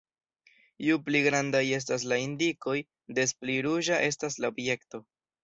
Ju 0.85 0.95
pli 1.09 1.19
grandaj 1.27 1.61
estas 1.79 2.05
la 2.13 2.17
indikoj 2.23 2.75
des 3.19 3.35
pli 3.43 3.59
ruĝa 3.69 4.01
estas 4.09 4.41
la 4.43 4.53
objekto. 4.57 5.05